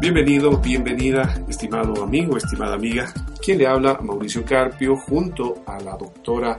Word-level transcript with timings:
Bienvenido, 0.00 0.56
bienvenida, 0.56 1.44
estimado 1.46 2.02
amigo, 2.02 2.38
estimada 2.38 2.74
amiga. 2.74 3.12
Quien 3.44 3.58
le 3.58 3.66
habla, 3.66 3.98
Mauricio 4.00 4.42
Carpio, 4.46 4.96
junto 4.96 5.62
a 5.66 5.78
la 5.78 5.94
doctora 5.94 6.58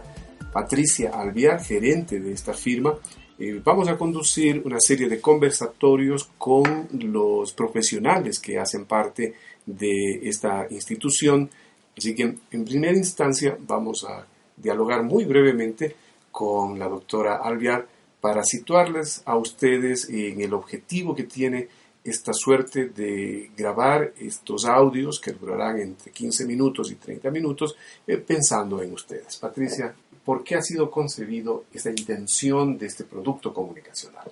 Patricia 0.53 1.09
Alviar, 1.09 1.59
gerente 1.59 2.19
de 2.19 2.33
esta 2.33 2.53
firma. 2.53 2.93
Eh, 3.39 3.59
vamos 3.63 3.89
a 3.89 3.97
conducir 3.97 4.61
una 4.63 4.79
serie 4.79 5.09
de 5.09 5.19
conversatorios 5.19 6.29
con 6.37 6.87
los 6.91 7.51
profesionales 7.53 8.39
que 8.39 8.59
hacen 8.59 8.85
parte 8.85 9.33
de 9.65 10.19
esta 10.21 10.67
institución. 10.69 11.49
Así 11.97 12.13
que 12.13 12.35
en 12.51 12.63
primera 12.63 12.95
instancia 12.95 13.57
vamos 13.59 14.05
a 14.07 14.23
dialogar 14.55 15.01
muy 15.01 15.25
brevemente 15.25 15.95
con 16.31 16.77
la 16.77 16.87
doctora 16.87 17.37
Alviar 17.37 17.87
para 18.21 18.43
situarles 18.43 19.23
a 19.25 19.35
ustedes 19.35 20.07
en 20.11 20.41
el 20.41 20.53
objetivo 20.53 21.15
que 21.15 21.23
tiene 21.23 21.69
esta 22.03 22.33
suerte 22.33 22.85
de 22.85 23.51
grabar 23.55 24.13
estos 24.19 24.65
audios 24.65 25.19
que 25.19 25.31
durarán 25.31 25.79
entre 25.79 26.11
15 26.11 26.45
minutos 26.45 26.91
y 26.91 26.95
30 26.95 27.29
minutos 27.29 27.75
eh, 28.07 28.17
pensando 28.17 28.81
en 28.81 28.93
ustedes. 28.93 29.37
Patricia, 29.37 29.93
¿por 30.25 30.43
qué 30.43 30.55
ha 30.55 30.61
sido 30.61 30.89
concebido 30.89 31.65
esta 31.73 31.89
intención 31.89 32.77
de 32.77 32.87
este 32.87 33.03
producto 33.03 33.53
comunicacional? 33.53 34.31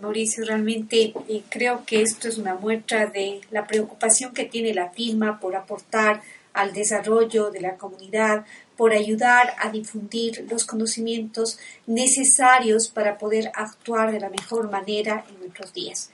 Mauricio, 0.00 0.44
realmente 0.44 1.12
creo 1.48 1.84
que 1.84 2.02
esto 2.02 2.28
es 2.28 2.38
una 2.38 2.54
muestra 2.54 3.06
de 3.06 3.40
la 3.50 3.66
preocupación 3.66 4.32
que 4.32 4.44
tiene 4.44 4.72
la 4.72 4.90
firma 4.90 5.40
por 5.40 5.56
aportar 5.56 6.22
al 6.52 6.72
desarrollo 6.72 7.50
de 7.50 7.60
la 7.60 7.76
comunidad, 7.76 8.44
por 8.76 8.92
ayudar 8.92 9.54
a 9.58 9.70
difundir 9.70 10.46
los 10.48 10.64
conocimientos 10.64 11.58
necesarios 11.86 12.88
para 12.88 13.18
poder 13.18 13.50
actuar 13.54 14.12
de 14.12 14.20
la 14.20 14.30
mejor 14.30 14.70
manera 14.70 15.24
en 15.28 15.40
nuestros 15.40 15.72
días. 15.72 16.10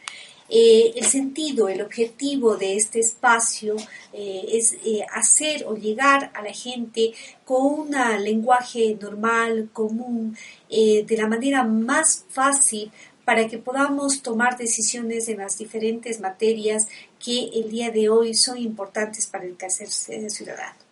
Eh, 0.48 0.92
el 0.96 1.04
sentido, 1.04 1.68
el 1.68 1.80
objetivo 1.80 2.56
de 2.56 2.76
este 2.76 3.00
espacio 3.00 3.76
eh, 4.12 4.44
es 4.52 4.74
eh, 4.84 5.04
hacer 5.12 5.64
o 5.66 5.74
llegar 5.74 6.30
a 6.34 6.42
la 6.42 6.52
gente 6.52 7.12
con 7.44 7.88
un 7.88 8.22
lenguaje 8.22 8.96
normal, 9.00 9.70
común, 9.72 10.36
de 10.68 11.16
la 11.16 11.28
manera 11.28 11.62
más 11.62 12.24
fácil 12.28 12.90
para 13.24 13.46
que 13.48 13.58
podamos 13.58 14.22
tomar 14.22 14.58
decisiones 14.58 15.28
en 15.28 15.38
las 15.38 15.56
diferentes 15.56 16.20
materias 16.20 16.88
que 17.24 17.48
el 17.54 17.70
día 17.70 17.90
de 17.90 18.08
hoy 18.08 18.34
son 18.34 18.58
importantes 18.58 19.26
para 19.26 19.44
el 19.44 19.56
quehacer 19.56 19.88
ciudadano. 19.88 20.83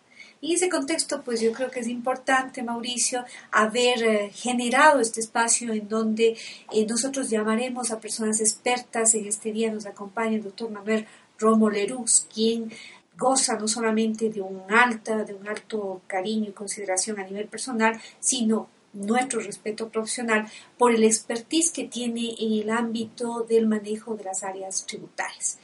Y 0.42 0.50
en 0.50 0.56
ese 0.56 0.68
contexto, 0.68 1.22
pues 1.22 1.40
yo 1.40 1.52
creo 1.52 1.70
que 1.70 1.78
es 1.78 1.86
importante, 1.86 2.64
Mauricio, 2.64 3.24
haber 3.52 4.02
eh, 4.02 4.30
generado 4.34 4.98
este 4.98 5.20
espacio 5.20 5.72
en 5.72 5.88
donde 5.88 6.36
eh, 6.72 6.84
nosotros 6.84 7.30
llamaremos 7.30 7.92
a 7.92 8.00
personas 8.00 8.40
expertas. 8.40 9.14
En 9.14 9.26
este 9.26 9.52
día 9.52 9.72
nos 9.72 9.86
acompaña 9.86 10.34
el 10.34 10.42
doctor 10.42 10.68
Manuel 10.68 11.06
Romo 11.38 11.70
Lerux, 11.70 12.26
quien 12.34 12.72
goza 13.16 13.56
no 13.56 13.68
solamente 13.68 14.30
de 14.30 14.40
un 14.40 14.62
de 14.66 15.34
un 15.34 15.48
alto 15.48 16.02
cariño 16.08 16.48
y 16.48 16.52
consideración 16.52 17.20
a 17.20 17.24
nivel 17.24 17.46
personal, 17.46 18.00
sino 18.18 18.68
nuestro 18.94 19.38
respeto 19.40 19.90
profesional 19.90 20.48
por 20.76 20.92
el 20.92 21.04
expertise 21.04 21.70
que 21.70 21.84
tiene 21.84 22.34
en 22.40 22.52
el 22.62 22.70
ámbito 22.70 23.46
del 23.48 23.68
manejo 23.68 24.16
de 24.16 24.24
las 24.24 24.42
áreas 24.42 24.86
tributarias. 24.86 25.58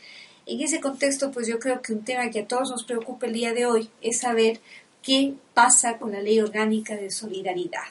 En 0.49 0.63
ese 0.63 0.81
contexto, 0.81 1.31
pues 1.31 1.47
yo 1.47 1.59
creo 1.59 1.83
que 1.83 1.93
un 1.93 2.03
tema 2.03 2.31
que 2.31 2.41
a 2.41 2.49
todos 2.49 2.71
nos 2.71 2.83
preocupa 2.83 3.27
el 3.27 3.35
día 3.35 3.53
de 3.53 3.67
hoy 3.67 3.91
es 4.01 4.21
saber 4.21 4.61
qué 5.03 5.35
pasa 5.53 5.99
con 5.99 6.11
la 6.11 6.23
ley 6.23 6.41
orgánica 6.41 6.97
de 6.97 7.11
solidaridad. 7.11 7.83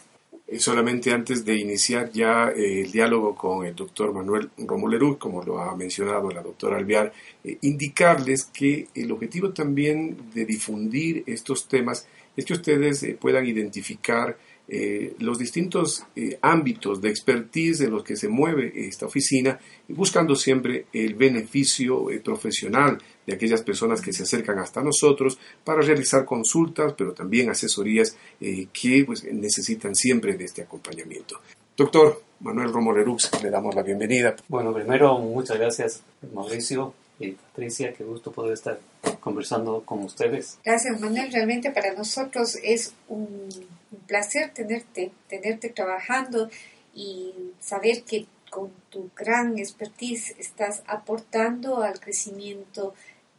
Y 0.48 0.58
solamente 0.58 1.12
antes 1.12 1.46
de 1.46 1.56
iniciar 1.56 2.12
ya 2.12 2.50
eh, 2.50 2.82
el 2.82 2.92
diálogo 2.92 3.36
con 3.36 3.64
el 3.68 3.76
doctor 3.76 4.12
Manuel 4.12 4.50
Romolerú, 4.58 5.20
como 5.20 5.44
lo 5.44 5.60
ha 5.60 5.76
mencionado 5.76 6.32
la 6.32 6.42
doctora 6.42 6.78
Alvear, 6.78 7.14
eh, 7.44 7.60
indicarles 7.62 8.46
que 8.46 8.88
el 8.96 9.12
objetivo 9.12 9.52
también 9.52 10.32
de 10.34 10.46
difundir 10.46 11.24
estos 11.28 11.68
temas 11.68 12.08
es 12.36 12.44
que 12.44 12.54
ustedes 12.54 13.04
eh, 13.04 13.16
puedan 13.22 13.46
identificar 13.46 14.36
eh, 14.70 15.16
los 15.20 15.40
distintos 15.40 16.04
eh, 16.14 16.38
ámbitos 16.42 17.02
de 17.02 17.10
expertise 17.10 17.82
en 17.82 17.92
los 17.92 18.04
que 18.04 18.18
se 18.18 18.28
mueve 18.28 18.74
esta 18.88 19.06
oficina, 19.06 19.58
buscando 19.88 20.36
siempre 20.36 20.88
el 20.92 21.16
beneficio 21.16 22.12
eh, 22.12 22.20
profesional 22.20 22.98
de 23.26 23.34
aquellas 23.34 23.62
personas 23.62 24.02
que 24.02 24.12
se 24.12 24.24
acercan 24.24 24.60
hasta 24.60 24.82
nosotros 24.84 25.40
para 25.64 25.82
realizar 25.82 26.26
consultas, 26.26 26.94
pero 26.98 27.14
también 27.14 27.50
asesorías 27.50 28.18
que 28.40 29.04
pues, 29.06 29.24
necesitan 29.26 29.96
siempre 29.96 30.36
de 30.36 30.46
este 30.46 30.64
acompañamiento. 30.64 31.40
Doctor 31.76 32.24
Manuel 32.40 32.72
Romo 32.72 32.94
le 32.94 33.50
damos 33.50 33.76
la 33.76 33.84
bienvenida. 33.84 34.36
Bueno, 34.48 34.74
primero, 34.74 35.18
muchas 35.20 35.58
gracias, 35.58 36.04
Mauricio 36.34 36.94
y 37.20 37.32
Patricia, 37.32 37.94
qué 37.94 38.04
gusto 38.04 38.32
poder 38.32 38.54
estar 38.54 38.80
conversando 39.28 39.84
con 39.84 40.04
ustedes. 40.04 40.58
Gracias, 40.64 41.00
Manuel. 41.00 41.32
Realmente 41.32 41.72
para 41.72 41.94
nosotros 41.94 42.58
es 42.64 42.94
un 43.08 43.50
un 43.92 44.00
placer 44.00 44.54
tenerte, 44.54 45.12
tenerte 45.28 45.70
trabajando 45.70 46.50
y 46.94 47.34
saber 47.60 48.04
que 48.04 48.26
con 48.50 48.72
tu 48.90 49.10
gran 49.16 49.58
expertise 49.58 50.36
estás 50.40 50.82
aportando 50.88 51.82
al 51.82 52.00
crecimiento 52.00 52.94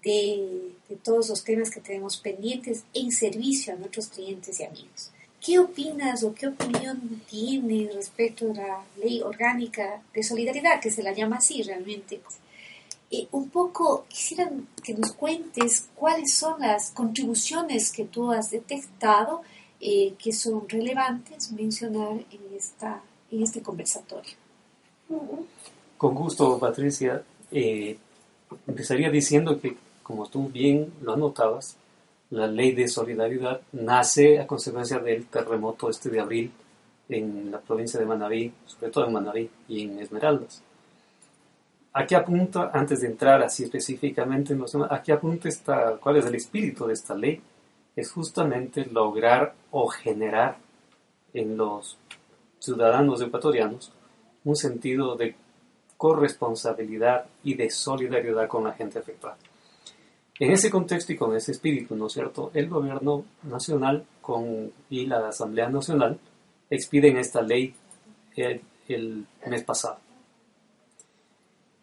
de, 0.04 0.72
todos 1.02 1.28
los 1.28 1.44
temas 1.44 1.70
que 1.70 1.80
tenemos 1.80 2.18
pendientes 2.18 2.84
en 2.94 3.10
servicio 3.10 3.72
a 3.72 3.76
nuestros 3.76 4.08
clientes 4.08 4.60
y 4.60 4.64
amigos. 4.64 5.10
¿Qué 5.44 5.58
opinas 5.58 6.24
o 6.24 6.34
qué 6.34 6.48
opinión 6.48 7.22
tienes 7.28 7.94
respecto 7.94 8.50
a 8.50 8.54
la 8.54 8.84
ley 8.96 9.22
orgánica 9.22 10.02
de 10.12 10.22
solidaridad, 10.22 10.80
que 10.80 10.90
se 10.90 11.02
la 11.02 11.12
llama 11.12 11.36
así 11.36 11.62
realmente? 11.62 12.20
Eh, 13.10 13.26
un 13.32 13.48
poco 13.48 14.04
quisiera 14.08 14.50
que 14.82 14.94
nos 14.94 15.12
cuentes 15.12 15.88
cuáles 15.94 16.34
son 16.34 16.60
las 16.60 16.90
contribuciones 16.90 17.90
que 17.90 18.04
tú 18.04 18.30
has 18.30 18.50
detectado 18.50 19.42
eh, 19.80 20.14
que 20.18 20.32
son 20.32 20.68
relevantes 20.68 21.52
mencionar 21.52 22.12
en, 22.12 22.56
esta, 22.56 23.00
en 23.30 23.42
este 23.42 23.62
conversatorio. 23.62 24.32
Con 25.96 26.14
gusto, 26.14 26.58
Patricia. 26.58 27.22
Eh, 27.50 27.96
empezaría 28.66 29.10
diciendo 29.10 29.60
que, 29.60 29.76
como 30.02 30.28
tú 30.28 30.48
bien 30.48 30.92
lo 31.00 31.14
anotabas, 31.14 31.76
la 32.30 32.46
ley 32.46 32.72
de 32.72 32.88
solidaridad 32.88 33.60
nace 33.72 34.38
a 34.38 34.46
consecuencia 34.46 34.98
del 34.98 35.26
terremoto 35.26 35.88
este 35.88 36.10
de 36.10 36.20
abril 36.20 36.52
en 37.08 37.50
la 37.50 37.60
provincia 37.60 37.98
de 37.98 38.04
Manabí, 38.04 38.52
sobre 38.66 38.92
todo 38.92 39.06
en 39.06 39.12
Manabí 39.12 39.50
y 39.68 39.84
en 39.84 39.98
Esmeraldas. 39.98 40.62
Aquí 42.00 42.14
apunta, 42.14 42.70
antes 42.72 43.00
de 43.00 43.08
entrar 43.08 43.42
así 43.42 43.64
específicamente 43.64 44.52
en 44.52 44.60
los 44.60 44.70
temas, 44.70 44.92
aquí 44.92 45.10
apunta 45.10 45.48
esta, 45.48 45.96
cuál 45.96 46.18
es 46.18 46.26
el 46.26 46.36
espíritu 46.36 46.86
de 46.86 46.92
esta 46.92 47.12
ley 47.12 47.40
es 47.96 48.12
justamente 48.12 48.86
lograr 48.86 49.52
o 49.72 49.88
generar 49.88 50.58
en 51.34 51.56
los 51.56 51.98
ciudadanos 52.60 53.20
ecuatorianos 53.20 53.90
un 54.44 54.54
sentido 54.54 55.16
de 55.16 55.34
corresponsabilidad 55.96 57.26
y 57.42 57.54
de 57.54 57.68
solidaridad 57.68 58.46
con 58.46 58.62
la 58.62 58.74
gente 58.74 59.00
afectada. 59.00 59.36
En 60.38 60.52
ese 60.52 60.70
contexto 60.70 61.12
y 61.12 61.16
con 61.16 61.34
ese 61.34 61.50
espíritu, 61.50 61.96
¿no 61.96 62.06
es 62.06 62.12
cierto?, 62.12 62.52
el 62.54 62.68
gobierno 62.68 63.24
nacional 63.42 64.06
y 64.88 65.06
la 65.06 65.26
Asamblea 65.26 65.68
Nacional 65.68 66.16
expiden 66.70 67.16
esta 67.16 67.42
ley 67.42 67.74
el 68.36 69.26
mes 69.48 69.64
pasado. 69.64 69.98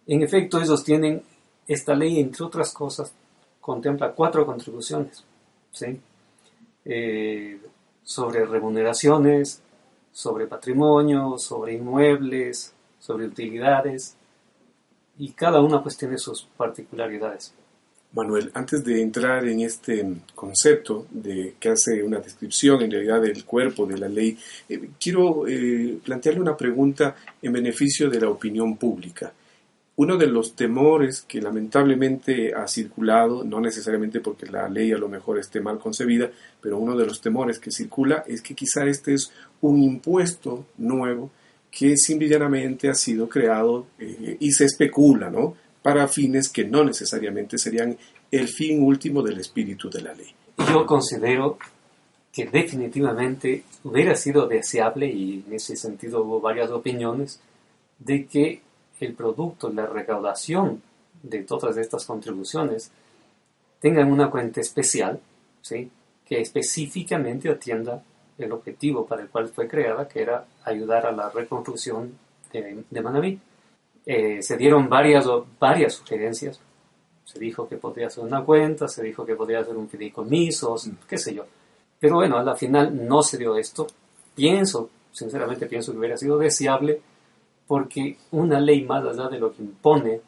En 0.07 0.21
efecto, 0.21 0.61
ellos 0.61 0.83
tienen, 0.83 1.23
esta 1.67 1.95
ley, 1.95 2.19
entre 2.19 2.45
otras 2.45 2.71
cosas, 2.73 3.11
contempla 3.59 4.11
cuatro 4.11 4.45
contribuciones 4.45 5.23
¿sí? 5.71 5.99
Eh, 6.85 7.59
sobre 8.03 8.45
remuneraciones, 8.45 9.61
sobre 10.11 10.47
patrimonio, 10.47 11.38
sobre 11.38 11.73
inmuebles, 11.73 12.73
sobre 12.99 13.25
utilidades, 13.25 14.16
y 15.17 15.31
cada 15.31 15.61
una 15.61 15.81
pues 15.81 15.97
tiene 15.97 16.17
sus 16.17 16.43
particularidades. 16.58 17.53
Manuel, 18.13 18.49
antes 18.53 18.84
de 18.84 19.01
entrar 19.01 19.46
en 19.46 19.59
este 19.59 20.05
concepto 20.34 21.05
de 21.09 21.55
que 21.59 21.69
hace 21.69 22.01
una 22.01 22.19
descripción 22.19 22.81
en 22.81 22.91
realidad 22.91 23.22
del 23.22 23.43
cuerpo 23.43 23.85
de 23.85 23.97
la 23.97 24.08
ley, 24.08 24.37
eh, 24.69 24.90
quiero 24.99 25.46
eh, 25.47 25.99
plantearle 26.03 26.40
una 26.40 26.55
pregunta 26.55 27.16
en 27.41 27.51
beneficio 27.51 28.09
de 28.09 28.22
la 28.22 28.29
opinión 28.29 28.78
pública. 28.78 29.34
Uno 29.97 30.18
de 30.18 30.28
los 30.28 30.56
temores 30.56 31.22
que 31.22 31.42
lamentablemente 31.42 32.53
ha 32.53 32.68
circulado, 32.68 33.46
no 33.46 33.62
necesariamente 33.62 34.20
porque 34.20 34.46
la 34.46 34.68
ley 34.68 34.92
a 34.92 34.97
lo 34.97 35.08
mejor 35.08 35.40
esté 35.40 35.62
mal 35.62 35.80
concebida, 35.80 36.30
pero 36.59 36.78
uno 36.78 36.97
de 36.97 37.06
los 37.06 37.22
temores 37.22 37.59
que 37.59 37.72
circula 37.72 38.24
es 38.28 38.42
que 38.42 38.56
quizá 38.56 38.86
este 38.86 39.14
es 39.14 39.32
un 39.62 39.82
impuesto 39.82 40.66
nuevo 40.78 41.32
que 41.72 41.96
simplemente 41.96 42.90
ha 42.90 42.94
sido 42.94 43.30
creado 43.30 43.88
eh, 44.00 44.38
y 44.40 44.52
se 44.52 44.66
especula, 44.66 45.30
¿no? 45.30 45.56
Para 45.82 46.08
fines 46.08 46.50
que 46.50 46.66
no 46.66 46.84
necesariamente 46.84 47.58
serían 47.58 47.97
el 48.32 48.47
fin 48.47 48.82
último 48.84 49.22
del 49.22 49.40
espíritu 49.40 49.90
de 49.90 50.02
la 50.02 50.14
ley. 50.14 50.34
Yo 50.70 50.86
considero 50.86 51.58
que 52.34 52.46
definitivamente 52.46 53.64
hubiera 53.84 54.16
sido 54.16 54.47
deseable, 54.47 55.08
y 55.08 55.44
en 55.47 55.53
ese 55.53 55.78
sentido 55.78 56.24
hubo 56.24 56.42
varias 56.42 56.70
opiniones, 56.70 57.40
de 58.00 58.26
que 58.26 58.62
el 59.00 59.14
producto, 59.14 59.70
la 59.70 59.86
recaudación 59.86 60.82
de 61.22 61.44
todas 61.44 61.78
estas 61.78 62.06
contribuciones 62.06 62.92
tengan 63.80 64.12
una 64.12 64.30
cuenta 64.30 64.62
especial, 64.62 65.20
¿sí? 65.62 65.92
que 66.26 66.42
específicamente 66.42 67.50
atienda 67.50 68.02
el 68.38 68.52
objetivo 68.52 69.06
para 69.06 69.22
el 69.22 69.30
cual 69.30 69.47
fue 69.50 69.68
creada, 69.68 70.08
que 70.08 70.22
era 70.22 70.46
ayudar 70.64 71.06
a 71.06 71.12
la 71.12 71.30
reconstrucción 71.30 72.18
de, 72.52 72.84
de 72.90 73.02
Manaví. 73.02 73.40
Eh, 74.06 74.42
se 74.42 74.58
dieron 74.58 74.90
varias, 74.90 75.26
varias 75.59 75.94
sugerencias. 75.94 76.59
Se 77.24 77.40
dijo 77.40 77.68
que 77.68 77.78
podría 77.78 78.09
ser 78.09 78.24
una 78.24 78.44
cuenta, 78.44 78.88
se 78.88 79.03
dijo 79.03 79.26
que 79.26 79.36
podría 79.36 79.64
ser 79.64 79.76
un 79.76 79.90
fideicomiso, 79.90 80.76
qué 81.08 81.18
sé 81.18 81.34
yo. 81.34 81.46
Pero 82.00 82.16
bueno, 82.16 82.38
a 82.38 82.44
la 82.44 82.56
final 82.56 83.08
no 83.08 83.24
se 83.24 83.38
dio 83.38 83.58
esto. 83.58 83.88
Pienso, 84.36 84.90
sinceramente 85.12 85.66
pienso 85.66 85.92
que 85.92 85.97
hubiera 85.97 86.18
sido 86.18 86.38
deseable 86.38 87.02
porque 87.67 88.17
una 88.32 88.59
ley 88.59 88.84
más 88.84 89.03
allá 89.06 89.29
de 89.29 89.40
lo 89.40 89.53
que 89.53 89.64
impone, 89.64 90.22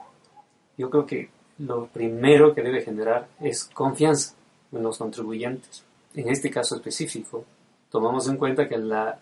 yo 0.78 0.90
creo 0.90 1.06
que 1.06 1.30
lo 1.60 1.88
primero 1.88 2.54
que 2.54 2.62
debe 2.62 2.82
generar 2.82 3.28
es 3.40 3.66
confianza 3.66 4.36
en 4.72 4.84
los 4.84 4.98
contribuyentes. 4.98 5.84
En 6.14 6.30
este 6.30 6.50
caso 6.50 6.76
específico, 6.76 7.46
tomamos 7.90 8.28
en 8.28 8.38
cuenta 8.38 8.68
que 8.68 8.78
la, 8.78 9.20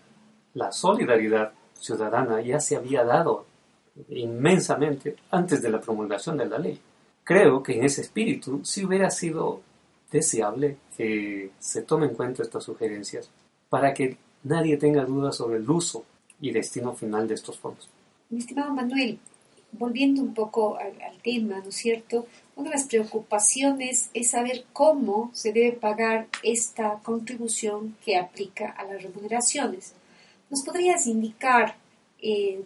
la 0.54 0.72
solidaridad 0.72 1.52
ciudadana 1.74 2.40
ya 2.40 2.60
se 2.60 2.76
había 2.76 3.04
dado 3.04 3.46
inmensamente 4.08 5.16
antes 5.30 5.62
de 5.62 5.70
la 5.70 5.80
promulgación 5.80 6.36
de 6.36 6.46
la 6.46 6.58
ley. 6.58 6.80
Creo 7.24 7.62
que 7.62 7.76
en 7.76 7.84
ese 7.84 8.02
espíritu 8.02 8.60
sí 8.64 8.84
hubiera 8.84 9.10
sido 9.10 9.60
deseable 10.10 10.76
que 10.96 11.50
se 11.58 11.82
tomen 11.82 12.10
en 12.10 12.16
cuenta 12.16 12.42
estas 12.42 12.64
sugerencias 12.64 13.28
para 13.68 13.92
que 13.92 14.16
nadie 14.44 14.76
tenga 14.76 15.04
dudas 15.04 15.36
sobre 15.36 15.56
el 15.56 15.68
uso 15.68 16.04
y 16.40 16.52
destino 16.52 16.94
final 16.94 17.26
de 17.26 17.34
estos 17.34 17.58
fondos. 17.58 17.88
Mi 18.28 18.40
estimado 18.40 18.74
Manuel, 18.74 19.20
volviendo 19.70 20.20
un 20.20 20.34
poco 20.34 20.76
al, 20.78 20.92
tema, 21.22 21.60
¿no 21.60 21.68
es 21.68 21.76
cierto? 21.76 22.26
Una 22.56 22.70
de 22.70 22.76
las 22.76 22.88
preocupaciones 22.88 24.10
es 24.14 24.30
saber 24.30 24.64
cómo 24.72 25.30
se 25.32 25.52
debe 25.52 25.72
pagar 25.72 26.26
esta 26.42 26.98
contribución 27.04 27.96
que 28.04 28.16
aplica 28.16 28.70
a 28.70 28.84
las 28.84 29.02
remuneraciones. 29.02 29.92
¿Nos 30.50 30.62
podrías 30.62 31.06
indicar 31.06 31.76
eh, 32.20 32.62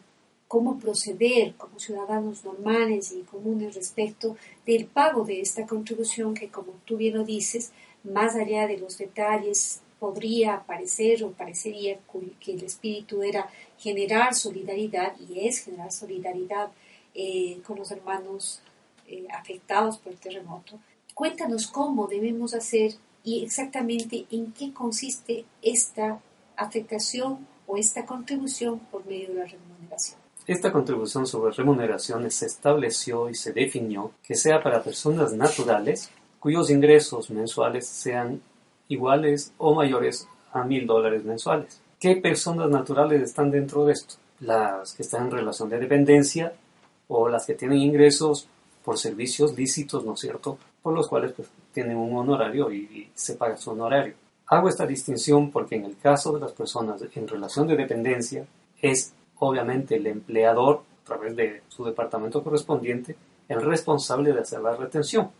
cómo 0.49 0.79
proceder 0.79 1.55
como 1.57 1.79
ciudadanos 1.79 2.45
normales 2.45 3.13
y 3.13 3.23
comunes 3.23 3.75
respecto 3.75 4.37
del 4.67 4.87
pago 4.87 5.25
de 5.25 5.41
esta 5.41 5.67
contribución 5.67 6.35
que, 6.35 6.49
como 6.49 6.73
tú 6.87 6.97
bien 6.97 7.15
lo 7.15 7.25
dices, 7.25 7.73
más 8.03 8.35
allá 8.35 8.67
de 8.67 8.79
los 8.79 8.97
detalles 8.97 9.81
podría 10.01 10.65
parecer 10.67 11.23
o 11.23 11.31
parecería 11.31 11.99
que 12.41 12.53
el 12.53 12.65
espíritu 12.65 13.23
era 13.23 13.49
generar 13.79 14.35
solidaridad 14.35 15.13
y 15.21 15.47
es 15.47 15.61
generar 15.61 15.93
solidaridad 15.93 16.71
eh, 17.15 17.61
con 17.67 17.79
los 17.79 17.91
hermanos 17.91 18.63
eh, 19.07 19.27
afectados 19.31 19.99
por 19.99 20.13
el 20.13 20.19
terremoto. 20.19 20.79
Cuéntanos 21.15 21.67
cómo 21.67 22.07
debemos 22.07 22.55
hacer 22.55 22.95
y 23.23 23.45
exactamente 23.45 24.27
en 24.31 24.53
qué 24.53 24.73
consiste 24.73 25.45
esta 25.61 26.19
afectación 26.57 27.47
o 27.67 27.77
esta 27.77 28.07
contribución 28.07 28.79
por 28.91 29.05
medio 29.07 29.29
de 29.29 29.35
la 29.35 29.45
remuneración. 29.45 30.19
Esta 30.47 30.73
contribución 30.73 31.27
sobre 31.27 31.53
remuneraciones 31.53 32.35
se 32.35 32.47
estableció 32.47 33.29
y 33.29 33.35
se 33.35 33.53
definió 33.53 34.13
que 34.23 34.35
sea 34.35 34.63
para 34.63 34.83
personas 34.83 35.35
naturales 35.35 36.11
cuyos 36.41 36.71
ingresos 36.71 37.31
mensuales 37.31 37.87
sean 37.87 38.41
iguales 38.91 39.55
o 39.57 39.75
mayores 39.75 40.29
a 40.53 40.65
mil 40.65 40.87
dólares 40.87 41.25
mensuales. 41.25 41.81
¿Qué 41.99 42.17
personas 42.17 42.69
naturales 42.69 43.23
están 43.23 43.51
dentro 43.51 43.87
de 43.87 43.95
esto? 43.95 44.17
Las 44.41 44.95
que 44.95 45.03
están 45.03 45.27
en 45.27 45.31
relación 45.31 45.71
de 45.71 45.79
dependencia 45.79 46.53
o 47.09 47.29
las 47.29 47.47
que 47.47 47.55
tienen 47.55 47.79
ingresos 47.79 48.49
por 48.85 48.99
servicios 48.99 49.57
lícitos, 49.57 50.05
¿no 50.05 50.15
es 50.15 50.21
cierto?, 50.21 50.59
por 50.83 50.95
los 50.95 51.09
cuales 51.09 51.33
pues, 51.33 51.49
tienen 51.73 51.97
un 51.97 52.17
honorario 52.17 52.73
y, 52.73 53.11
se 53.15 53.35
paga 53.35 53.57
su 53.57 53.71
honorario. 53.71 54.15
Hago 54.47 54.69
esta 54.69 54.87
distinción 54.87 55.51
porque 55.51 55.77
en 55.77 55.85
el 55.85 55.97
caso 55.97 56.33
de 56.33 56.41
las 56.41 56.53
personas 56.53 57.01
en 57.15 57.29
relación 57.29 57.69
de 57.69 57.77
dependencia 57.77 58.45
es 58.81 59.13
obviamente 59.39 59.97
el 59.97 60.07
empleador, 60.07 60.83
a 61.05 61.07
través 61.07 61.37
de 61.37 61.63
su 61.69 61.85
departamento 61.85 62.43
correspondiente, 62.43 63.17
el 63.49 63.63
responsable 63.63 64.33
de 64.33 64.41
hacer 64.41 64.61
la 64.61 64.75
retención. 64.75 65.31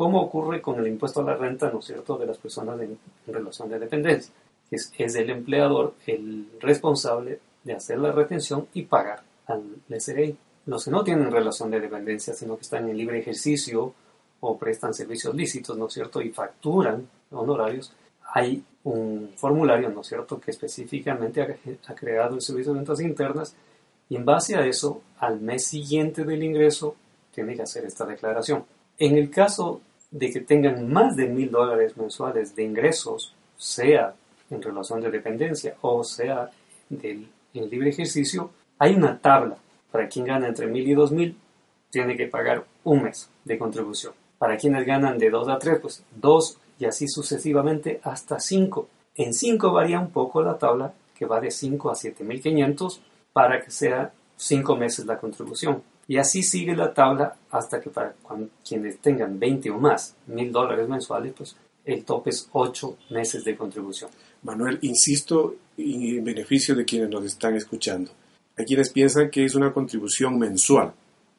¿Cómo 0.00 0.22
ocurre 0.22 0.62
con 0.62 0.80
el 0.80 0.86
impuesto 0.86 1.20
a 1.20 1.24
la 1.24 1.36
renta, 1.36 1.70
¿no 1.70 1.80
es 1.80 1.84
cierto?, 1.84 2.16
de 2.16 2.24
las 2.24 2.38
personas 2.38 2.80
en, 2.80 2.98
relación 3.26 3.68
de 3.68 3.78
dependencia. 3.78 4.32
Es, 4.70 4.90
es, 4.96 5.14
el 5.14 5.28
empleador 5.28 5.92
el 6.06 6.52
responsable 6.58 7.38
de 7.62 7.74
hacer 7.74 7.98
la 7.98 8.10
retención 8.10 8.66
y 8.72 8.84
pagar 8.84 9.22
al 9.46 9.62
SRI. 9.90 10.34
Los 10.64 10.86
que 10.86 10.90
no 10.90 11.04
tienen 11.04 11.30
relación 11.30 11.70
de 11.70 11.80
dependencia, 11.80 12.32
sino 12.32 12.56
que 12.56 12.62
están 12.62 12.88
en 12.88 12.96
libre 12.96 13.18
ejercicio 13.18 13.92
o 14.40 14.56
prestan 14.56 14.94
servicios 14.94 15.34
lícitos, 15.34 15.76
¿no 15.76 15.88
es 15.88 15.92
cierto?, 15.92 16.22
y 16.22 16.30
facturan 16.30 17.06
honorarios, 17.30 17.92
hay 18.32 18.64
un 18.84 19.34
formulario, 19.36 19.90
¿no 19.90 20.00
es 20.00 20.06
cierto?, 20.06 20.40
que 20.40 20.50
específicamente 20.50 21.42
ha, 21.42 21.92
ha 21.92 21.94
creado 21.94 22.36
el 22.36 22.40
Servicio 22.40 22.72
de 22.72 22.78
Ventas 22.78 23.02
Internas 23.02 23.54
y 24.08 24.16
en 24.16 24.24
base 24.24 24.56
a 24.56 24.64
eso, 24.64 25.02
al 25.18 25.42
mes 25.42 25.66
siguiente 25.66 26.24
del 26.24 26.42
ingreso, 26.42 26.96
tiene 27.34 27.54
que 27.54 27.64
hacer 27.64 27.84
esta 27.84 28.06
declaración. 28.06 28.64
En 28.96 29.18
el 29.18 29.28
caso 29.28 29.82
de 30.10 30.30
que 30.30 30.40
tengan 30.40 30.90
más 30.92 31.16
de 31.16 31.26
mil 31.26 31.50
dólares 31.50 31.96
mensuales 31.96 32.54
de 32.56 32.64
ingresos, 32.64 33.34
sea 33.56 34.14
en 34.50 34.62
relación 34.62 35.00
de 35.00 35.10
dependencia 35.10 35.76
o 35.82 36.02
sea 36.02 36.50
del, 36.88 37.28
en 37.54 37.70
libre 37.70 37.90
ejercicio, 37.90 38.50
hay 38.78 38.94
una 38.94 39.18
tabla. 39.18 39.56
Para 39.92 40.08
quien 40.08 40.24
gana 40.24 40.48
entre 40.48 40.66
mil 40.66 40.88
y 40.88 40.94
dos 40.94 41.12
mil, 41.12 41.36
tiene 41.90 42.16
que 42.16 42.26
pagar 42.26 42.64
un 42.84 43.02
mes 43.02 43.28
de 43.44 43.58
contribución. 43.58 44.12
Para 44.38 44.56
quienes 44.56 44.86
ganan 44.86 45.18
de 45.18 45.30
dos 45.30 45.48
a 45.48 45.58
tres, 45.58 45.78
pues 45.80 46.04
dos 46.14 46.58
y 46.78 46.86
así 46.86 47.06
sucesivamente 47.08 48.00
hasta 48.02 48.40
cinco. 48.40 48.88
En 49.14 49.34
cinco 49.34 49.72
varía 49.72 50.00
un 50.00 50.10
poco 50.10 50.42
la 50.42 50.56
tabla, 50.56 50.94
que 51.20 51.26
va 51.26 51.40
de 51.40 51.50
5 51.50 51.90
a 51.90 51.94
7500 51.94 53.02
para 53.34 53.60
que 53.60 53.70
sea 53.70 54.10
cinco 54.36 54.74
meses 54.74 55.04
la 55.04 55.18
contribución. 55.18 55.82
Y 56.10 56.18
así 56.18 56.42
sigue 56.42 56.74
la 56.74 56.92
tabla 56.92 57.36
hasta 57.52 57.80
que 57.80 57.88
para 57.88 58.16
quienes 58.68 58.98
tengan 58.98 59.38
20 59.38 59.70
o 59.70 59.78
más 59.78 60.16
mil 60.26 60.50
dólares 60.50 60.88
mensuales, 60.88 61.32
pues 61.36 61.54
el 61.84 62.04
tope 62.04 62.30
es 62.30 62.48
8 62.50 62.96
meses 63.10 63.44
de 63.44 63.56
contribución. 63.56 64.10
Manuel, 64.42 64.80
insisto 64.82 65.54
en 65.76 66.24
beneficio 66.24 66.74
de 66.74 66.84
quienes 66.84 67.10
nos 67.10 67.24
están 67.24 67.54
escuchando. 67.54 68.10
Hay 68.56 68.64
quienes 68.64 68.90
piensan 68.90 69.30
que 69.30 69.44
es 69.44 69.54
una 69.54 69.72
contribución 69.72 70.36
mensual. 70.36 70.92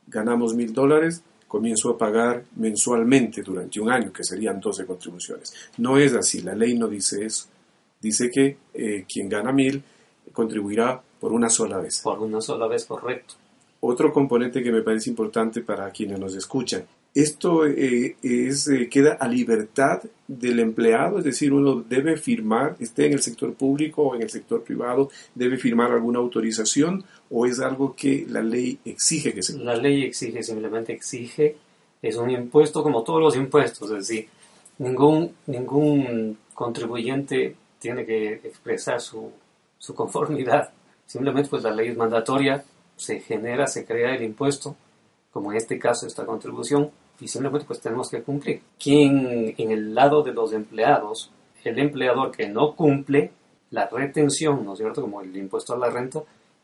Ganamos 0.08 0.54
mil 0.56 0.72
dólares, 0.72 1.22
comienzo 1.50 1.90
a 1.90 1.98
pagar 1.98 2.46
mensualmente 2.56 3.42
durante 3.42 3.82
un 3.82 3.92
año, 3.92 4.14
que 4.14 4.24
serían 4.24 4.62
12 4.62 4.86
contribuciones. 4.86 5.54
No 5.80 5.98
es 5.98 6.14
así, 6.14 6.44
la 6.44 6.56
ley 6.56 6.78
no 6.78 6.88
dice 6.88 7.26
eso. 7.26 7.48
Dice 8.00 8.30
que 8.30 8.58
eh, 8.74 9.06
quien 9.06 9.28
gana 9.28 9.52
mil 9.52 9.84
contribuirá 10.32 11.02
por 11.20 11.34
una 11.34 11.50
sola 11.50 11.78
vez. 11.78 12.00
Por 12.02 12.20
una 12.20 12.40
sola 12.40 12.68
vez, 12.68 12.86
correcto. 12.86 13.34
Otro 13.82 14.14
componente 14.14 14.62
que 14.62 14.72
me 14.72 14.84
parece 14.84 15.10
importante 15.10 15.62
para 15.62 15.90
quienes 15.90 16.20
nos 16.20 16.36
escuchan. 16.36 16.86
Esto 17.14 17.66
eh, 17.66 18.16
es, 18.24 18.68
eh, 18.70 18.88
queda 18.90 19.18
a 19.20 19.28
libertad 19.28 20.02
del 20.28 20.60
empleado, 20.62 21.18
es 21.18 21.26
decir, 21.26 21.52
uno 21.52 21.82
debe 21.82 22.16
firmar, 22.16 22.78
esté 22.80 23.08
en 23.08 23.14
el 23.14 23.22
sector 23.22 23.54
público 23.54 24.04
o 24.04 24.16
en 24.16 24.22
el 24.22 24.30
sector 24.30 24.64
privado, 24.64 25.10
debe 25.36 25.58
firmar 25.58 25.92
alguna 25.92 26.20
autorización 26.20 27.04
o 27.30 27.46
es 27.46 27.60
algo 27.60 27.96
que 27.96 28.26
la 28.30 28.42
ley 28.42 28.80
exige 28.86 29.34
que 29.34 29.44
se 29.44 29.58
La 29.58 29.76
ley 29.76 30.04
exige, 30.04 30.42
simplemente 30.42 30.94
exige, 30.94 31.58
es 32.02 32.16
un 32.16 32.30
impuesto 32.30 32.82
como 32.82 33.04
todos 33.04 33.20
los 33.20 33.36
impuestos, 33.36 33.92
es 33.92 34.08
decir, 34.08 34.28
ningún, 34.78 35.34
ningún 35.48 36.38
contribuyente 36.54 37.56
tiene 37.78 38.06
que 38.06 38.36
expresar 38.36 39.02
su, 39.02 39.32
su 39.78 39.94
conformidad, 39.94 40.70
simplemente 41.06 41.50
pues 41.50 41.64
la 41.64 41.72
ley 41.72 41.90
es 41.90 41.98
mandatoria 41.98 42.64
se 43.02 43.20
genera, 43.20 43.66
se 43.66 43.84
crea 43.84 44.14
el 44.14 44.22
impuesto, 44.22 44.76
como 45.32 45.52
en 45.52 45.58
este 45.58 45.80
caso 45.80 46.06
esta 46.06 46.26
contribución, 46.26 46.92
y 47.20 47.28
simplemente 47.28 47.66
pues 47.66 47.82
tenemos 47.82 48.10
que 48.10 48.22
cumplir. 48.22 48.62
Quien 48.80 49.56
en 49.58 49.72
el 49.72 49.96
lado 49.96 50.22
de 50.22 50.34
los 50.34 50.54
empleados, 50.54 51.32
el 51.64 51.80
empleador 51.80 52.32
que 52.32 52.48
no 52.48 52.76
cumple 52.76 53.32
la 53.72 53.88
retención, 53.88 54.64
¿no 54.64 54.74
es 54.74 54.80
cierto?, 54.80 55.02
como 55.02 55.22
el 55.22 55.36
impuesto 55.36 55.74
a 55.74 55.78
la 55.78 55.90
renta, 55.90 56.22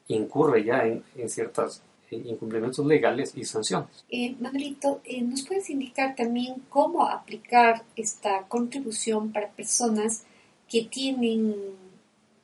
incurre 0.10 0.63
ya 0.63 0.86
en, 0.86 1.03
en 1.15 1.27
ciertos 1.27 1.82
incumplimientos 2.12 2.86
legales 2.86 3.34
y 3.36 3.44
sanciones. 3.44 4.06
Eh, 4.10 4.36
Manuelito, 4.39 5.01
eh, 5.06 5.22
¿nos 5.22 5.46
puedes 5.46 5.70
indicar 5.70 6.15
también 6.15 6.56
cómo 6.70 7.08
aplicar 7.08 7.84
esta 7.96 8.44
contribución 8.48 9.32
para 9.32 9.50
personas 9.50 10.24
que 10.70 10.84
tienen 10.84 11.56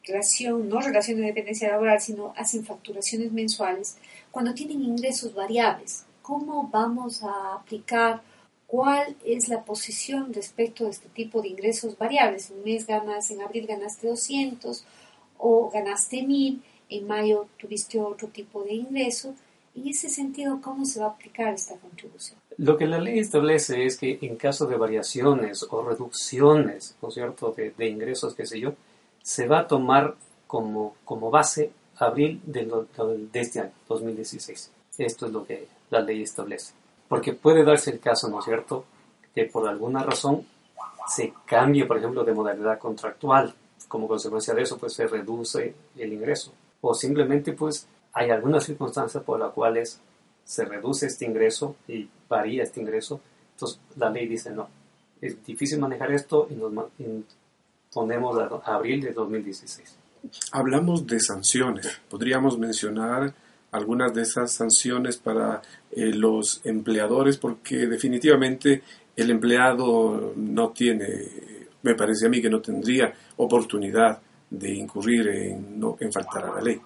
relación, 0.06 0.70
no 0.70 0.82
relación 0.82 1.20
de 1.20 1.28
dependencia 1.28 1.70
laboral, 1.70 2.02
sino 2.02 2.34
hacen 2.36 2.66
facturaciones 2.66 3.32
mensuales, 3.32 3.98
cuando 4.32 4.54
tienen 4.54 4.82
ingresos 4.82 5.34
variables, 5.34 6.06
¿cómo 6.22 6.70
vamos 6.72 7.24
a 7.24 7.56
aplicar 7.56 8.22
cuál 8.68 9.16
es 9.26 9.48
la 9.48 9.64
posición 9.64 10.34
respecto 10.34 10.86
de 10.86 10.92
este 10.92 11.10
tipo 11.10 11.42
de 11.42 11.50
ingresos 11.50 11.98
variables? 11.98 12.50
Un 12.50 12.64
mes 12.64 12.88
ganas, 12.88 13.30
en 13.32 13.42
abril 13.42 13.68
ganaste 13.68 14.08
200 14.08 14.84
o 15.38 15.70
ganaste 15.70 16.24
1000, 16.24 16.62
en 16.90 17.08
mayo 17.08 17.48
tuviste 17.58 18.00
otro 18.00 18.28
tipo 18.28 18.64
de 18.64 18.74
ingreso 18.74 19.34
En 19.76 19.88
ese 19.88 20.08
sentido, 20.08 20.62
¿cómo 20.62 20.86
se 20.86 21.00
va 21.00 21.08
a 21.08 21.10
aplicar 21.10 21.54
esta 21.54 21.76
contribución? 21.78 22.38
Lo 22.58 22.78
que 22.78 22.86
la 22.86 23.00
ley 23.00 23.18
establece 23.18 23.86
es 23.86 23.98
que 23.98 24.20
en 24.22 24.36
caso 24.36 24.68
de 24.68 24.76
variaciones 24.78 25.66
o 25.68 25.82
reducciones, 25.82 26.96
¿no 27.02 27.08
es 27.08 27.14
cierto?, 27.16 27.52
de, 27.58 27.72
de 27.72 27.88
ingresos, 27.88 28.36
qué 28.36 28.46
sé 28.46 28.60
yo, 28.60 28.76
se 29.24 29.48
va 29.48 29.60
a 29.60 29.68
tomar 29.68 30.16
como, 30.46 30.96
como 31.04 31.32
base 31.32 31.72
abril 31.98 32.42
de, 32.46 32.70
este 33.34 33.62
año, 33.62 33.72
2016. 33.88 34.72
Esto 35.00 35.26
es 35.26 35.32
lo 35.32 35.46
que 35.46 35.68
la 35.90 36.02
ley 36.02 36.22
establece. 36.22 36.74
Porque 37.08 37.34
puede 37.34 37.64
darse 37.64 37.92
el 37.92 38.00
caso, 38.00 38.30
¿no 38.30 38.40
es 38.40 38.46
cierto?, 38.46 38.86
que 39.34 39.46
por 39.46 39.68
alguna 39.68 40.04
razón 40.04 40.46
se 41.08 41.34
cambie, 41.46 41.86
por 41.86 41.98
ejemplo, 41.98 42.24
de 42.24 42.34
modalidad 42.34 42.78
contractual. 42.78 43.54
Como 43.88 44.08
consecuencia 44.08 44.54
de 44.54 44.62
eso, 44.62 44.78
pues 44.78 44.94
se 44.94 45.08
reduce 45.08 45.74
el 45.98 46.14
ingreso. 46.14 46.54
O 46.82 46.94
simplemente, 46.94 47.54
pues, 47.54 47.88
hay 48.12 48.30
algunas 48.30 48.64
circunstancias 48.66 49.24
por 49.24 49.40
las 49.40 49.52
cuales 49.54 50.00
se 50.44 50.66
reduce 50.66 51.08
este 51.08 51.26
ingreso 51.26 51.76
y 51.88 52.08
varía 52.30 52.64
este 52.64 52.82
ingreso. 52.82 53.20
Entonces, 53.54 53.80
la 53.96 54.10
ley 54.10 54.28
dice, 54.28 54.52
no, 54.52 54.68
es 55.22 55.44
difícil 55.46 55.80
manejar 55.80 56.12
esto 56.12 56.48
y 56.50 56.56
nos 56.56 56.72
ponemos 57.94 58.38
a 58.38 58.76
abril 58.76 59.02
de 59.02 59.12
2016. 59.12 59.98
Hablamos 60.52 61.06
de 61.06 61.20
sanciones. 61.20 62.02
Podríamos 62.10 62.58
mencionar 62.58 63.34
algunas 63.72 64.14
de 64.14 64.22
esas 64.22 64.52
sanciones 64.52 65.18
para 65.18 65.62
eh, 65.92 66.14
los 66.14 66.62
empleadores 66.64 67.38
porque 67.38 67.88
definitivamente 67.88 68.84
el 69.16 69.30
empleado 69.32 70.34
no 70.36 70.70
tiene, 70.70 71.08
me 71.82 71.96
parece 71.96 72.28
a 72.28 72.30
mí 72.30 72.42
que 72.42 72.50
no 72.50 72.62
tendría 72.62 73.14
oportunidad 73.38 74.20
de 74.50 74.76
incurrir 74.76 75.28
en, 75.28 75.80
no, 75.80 75.98
en 76.00 76.12
faltar 76.12 76.46
a 76.46 76.56
la 76.56 76.62
ley. 76.62 76.80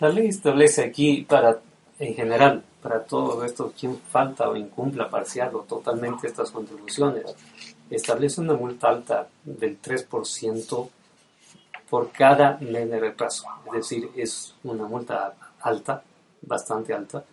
La 0.00 0.08
ley 0.10 0.28
establece 0.28 0.84
aquí 0.84 1.24
para, 1.28 1.60
en 1.98 2.14
general, 2.14 2.62
para 2.82 3.02
todo 3.02 3.42
esto, 3.44 3.72
quien 3.78 3.98
falta 3.98 4.48
o 4.50 4.56
incumpla 4.56 5.08
parcial 5.08 5.54
o 5.54 5.60
totalmente 5.60 6.26
estas 6.26 6.50
contribuciones, 6.50 7.24
establece 7.94 8.40
una 8.40 8.54
multa 8.54 8.88
alta 8.88 9.28
del 9.44 9.80
3% 9.80 10.88
por 11.88 12.10
cada 12.10 12.58
mes 12.58 12.90
de 12.90 13.00
retraso. 13.00 13.46
Es 13.66 13.72
decir, 13.72 14.10
es 14.16 14.54
una 14.64 14.86
multa 14.86 15.34
alta, 15.60 16.02
bastante 16.42 16.92
alta, 16.92 17.24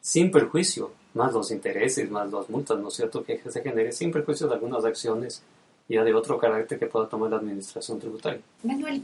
sin 0.00 0.30
perjuicio 0.30 0.92
más 1.14 1.32
los 1.32 1.50
intereses, 1.50 2.10
más 2.10 2.30
las 2.30 2.48
multas, 2.48 2.78
¿no 2.78 2.88
es 2.88 2.94
cierto?, 2.94 3.24
que 3.24 3.40
se 3.50 3.62
genere 3.62 3.92
sin 3.92 4.12
perjuicio 4.12 4.46
de 4.46 4.54
algunas 4.54 4.84
acciones 4.84 5.42
ya 5.88 6.04
de 6.04 6.14
otro 6.14 6.38
carácter 6.38 6.78
que 6.78 6.86
pueda 6.86 7.08
tomar 7.08 7.30
la 7.30 7.38
administración 7.38 7.98
tributaria. 7.98 8.40
Manuel, 8.62 9.02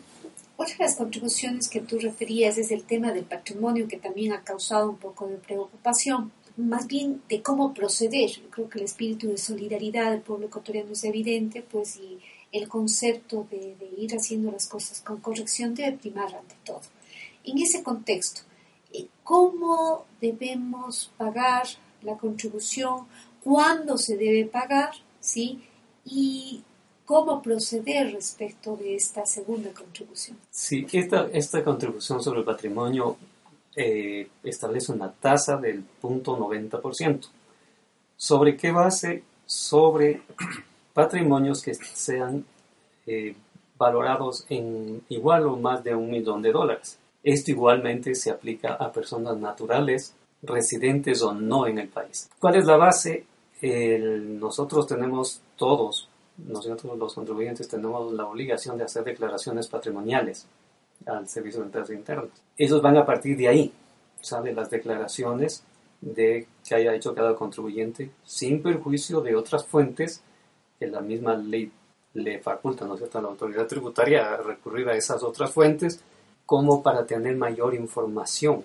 otra 0.57 0.77
de 0.77 0.85
las 0.85 0.97
contribuciones 0.97 1.69
que 1.69 1.81
tú 1.81 1.99
referías 1.99 2.59
es 2.59 2.71
el 2.71 2.85
tema 2.85 3.13
del 3.13 3.25
patrimonio 3.25 3.89
que 3.89 3.97
también 3.97 4.33
ha 4.33 4.43
causado 4.43 4.91
un 4.91 4.99
poco 4.99 5.27
de 5.27 5.37
preocupación, 5.37 6.31
más 6.57 6.87
bien 6.87 7.23
de 7.29 7.43
cómo 7.43 7.75
proceder. 7.75 8.31
Yo 8.31 8.51
creo 8.51 8.69
que 8.69 8.79
el 8.79 8.85
espíritu 8.85 9.29
de 9.29 9.39
solidaridad 9.39 10.11
del 10.11 10.21
pueblo 10.21 10.47
ecuatoriano 10.47 10.93
es 10.93 11.05
evidente, 11.05 11.63
pues 11.63 11.97
y 11.97 12.19
el 12.53 12.69
concepto 12.69 13.47
de, 13.51 13.77
de 13.77 13.91
ir 13.99 14.15
haciendo 14.15 14.53
las 14.53 14.69
cosas 14.69 15.01
con 15.01 15.21
corrección 15.21 15.75
debe 15.75 15.97
primar 15.97 16.35
ante 16.35 16.55
todo. 16.65 16.83
En 17.45 17.59
ese 17.59 17.83
contexto, 17.83 18.43
eh, 18.93 19.09
¿cómo 19.23 20.07
debemos 20.21 21.11
pagar 21.17 21.67
la 22.03 22.17
contribución, 22.17 23.07
cuándo 23.43 23.99
se 23.99 24.17
debe 24.17 24.45
pagar, 24.47 24.93
¿sí? 25.21 25.63
Y 26.05 26.63
cómo 27.05 27.43
proceder 27.43 28.13
respecto 28.13 28.77
de 28.77 28.95
esta 28.95 29.27
segunda 29.27 29.71
contribución. 29.73 30.39
Sí, 30.51 30.87
esta, 30.93 31.29
esta 31.33 31.63
contribución 31.63 32.23
sobre 32.23 32.41
el 32.41 32.45
patrimonio 32.45 33.17
eh, 33.77 34.29
establece 34.43 34.93
una 34.93 35.11
tasa 35.11 35.57
del 35.57 35.83
punto 35.83 36.37
90%. 36.37 37.29
¿Sobre 38.17 38.57
qué 38.57 38.71
base? 38.71 39.25
Sobre 39.47 40.23
patrimonios 40.93 41.63
que 41.63 41.75
sean 41.75 42.45
eh, 43.07 43.35
valorados 43.77 44.47
en 44.49 45.03
igual 45.09 45.47
o 45.47 45.57
más 45.57 45.83
de 45.83 45.95
un 45.95 46.11
millón 46.11 46.41
de 46.41 46.53
dólares. 46.53 46.99
Esto 47.23 47.51
igualmente 47.51 48.15
se 48.15 48.31
aplica 48.31 48.75
a 48.75 48.93
personas 48.93 49.37
naturales 49.39 50.15
residentes 50.43 51.23
o 51.23 51.33
no 51.33 51.67
en 51.67 51.79
el 51.79 51.89
país. 51.89 52.31
¿Cuál 52.39 52.57
es 52.57 52.67
la 52.67 52.77
base? 52.77 53.27
nosotros 53.63 54.87
tenemos 54.87 55.41
todos, 55.57 56.11
nosotros 56.37 56.99
los 56.99 57.15
contribuyentes 57.15 57.67
tenemos 57.67 58.13
la 58.13 58.27
obligación 58.27 58.77
de 58.77 58.85
hacer 58.85 59.05
declaraciones 59.05 59.69
patrimoniales 59.69 60.47
al 61.07 61.29
Servicio 61.29 61.61
de 61.61 61.67
Entradas 61.67 61.91
Internas. 61.91 62.29
Esos 62.57 62.83
van 62.83 62.97
a 62.97 63.07
partir 63.07 63.37
de 63.37 63.49
ahí, 63.49 63.73
¿sabe? 64.21 64.53
Las 64.53 64.71
declaraciones 64.71 65.65
de 66.01 66.47
que 66.67 66.75
haya 66.75 66.95
hecho 66.95 67.15
cada 67.15 67.35
contribuyente 67.35 68.11
sin 68.25 68.63
perjuicio 68.63 69.21
de 69.21 69.35
otras 69.35 69.65
fuentes 69.67 70.23
que 70.79 70.87
la 70.87 71.01
misma 71.01 71.35
ley 71.35 71.73
le 72.15 72.39
faculta, 72.41 72.85
¿no 72.85 72.95
es 72.95 73.01
cierto?, 73.01 73.19
a 73.19 73.23
la 73.23 73.29
autoridad 73.29 73.67
tributaria 73.67 74.35
a 74.35 74.37
recurrir 74.37 74.89
a 74.89 74.97
esas 74.97 75.23
otras 75.23 75.51
fuentes 75.51 76.01
como 76.47 76.83
para 76.83 77.07
tener 77.07 77.37
mayor 77.37 77.75
información 77.75 78.65